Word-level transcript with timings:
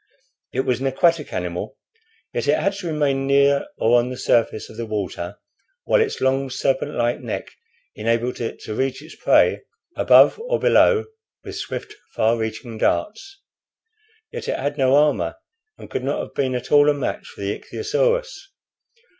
It 0.51 0.61
was 0.61 0.79
an 0.79 0.87
aquatic 0.87 1.31
animal, 1.31 1.77
yet 2.33 2.47
it 2.47 2.57
had 2.57 2.73
to 2.77 2.87
remain 2.87 3.27
near 3.27 3.67
or 3.77 3.99
on 3.99 4.09
the 4.09 4.17
surface 4.17 4.67
of 4.67 4.75
the 4.75 4.87
water, 4.87 5.37
while 5.83 6.01
its 6.01 6.19
long, 6.19 6.49
serpent 6.49 6.95
like 6.95 7.19
neck 7.19 7.51
enabled 7.93 8.41
it 8.41 8.57
to 8.61 8.73
reach 8.73 9.03
its 9.03 9.15
prey 9.15 9.61
above 9.95 10.39
or 10.39 10.57
below 10.57 11.05
with 11.43 11.55
swift, 11.57 11.93
far 12.15 12.35
reaching 12.35 12.79
darts. 12.79 13.41
Yet 14.31 14.47
it 14.47 14.57
had 14.57 14.75
no 14.75 14.95
armor, 14.95 15.35
and 15.77 15.87
could 15.87 16.03
not 16.03 16.19
have 16.19 16.33
been 16.33 16.55
at 16.55 16.71
all 16.71 16.89
a 16.89 16.95
match 16.95 17.27
for 17.27 17.41
the 17.41 17.53
ichthyosaurus. 17.53 18.31